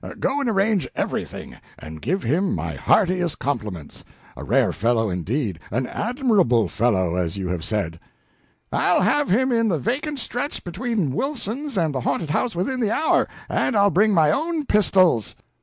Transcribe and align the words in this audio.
Go 0.19 0.39
and 0.41 0.49
arrange 0.49 0.89
everything 0.95 1.57
and 1.77 2.01
give 2.01 2.23
him 2.23 2.55
my 2.55 2.73
heartiest 2.73 3.37
compliments. 3.37 4.03
A 4.35 4.43
rare 4.43 4.73
fellow, 4.73 5.11
indeed; 5.11 5.59
an 5.69 5.85
admirable 5.85 6.67
fellow, 6.67 7.13
as 7.13 7.37
you 7.37 7.49
have 7.49 7.63
said!" 7.63 7.99
Howard 8.73 8.81
hurried 8.81 8.81
away, 8.81 8.81
saying 8.81 8.97
"I'll 8.97 9.01
have 9.19 9.29
him 9.29 9.51
in 9.51 9.67
the 9.69 9.77
vacant 9.77 10.17
stretch 10.17 10.63
between 10.63 11.13
Wilson's 11.13 11.77
and 11.77 11.93
the 11.93 12.01
haunted 12.01 12.31
house 12.31 12.55
within 12.55 12.79
the 12.79 12.89
hour, 12.89 13.27
and 13.47 13.75
I'll 13.77 13.91
bring 13.91 14.11
my 14.15 14.31
own 14.31 14.65
pistols." 14.65 15.35